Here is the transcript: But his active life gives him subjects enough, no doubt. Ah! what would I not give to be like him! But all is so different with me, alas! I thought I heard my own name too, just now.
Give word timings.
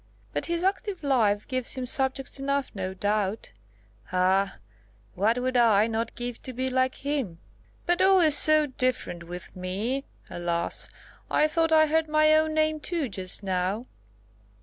But 0.33 0.47
his 0.47 0.63
active 0.63 1.03
life 1.03 1.47
gives 1.47 1.75
him 1.77 1.85
subjects 1.85 2.39
enough, 2.39 2.71
no 2.73 2.95
doubt. 2.95 3.51
Ah! 4.11 4.57
what 5.13 5.37
would 5.37 5.55
I 5.55 5.85
not 5.85 6.15
give 6.15 6.41
to 6.41 6.53
be 6.53 6.69
like 6.69 7.05
him! 7.05 7.37
But 7.85 8.01
all 8.01 8.19
is 8.19 8.35
so 8.35 8.65
different 8.65 9.25
with 9.25 9.55
me, 9.55 10.05
alas! 10.27 10.89
I 11.29 11.47
thought 11.47 11.71
I 11.71 11.85
heard 11.85 12.07
my 12.07 12.35
own 12.35 12.55
name 12.55 12.79
too, 12.79 13.09
just 13.09 13.43
now. 13.43 13.85